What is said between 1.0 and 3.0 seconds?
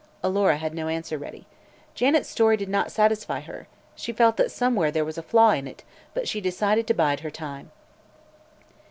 ready. Janet's story did not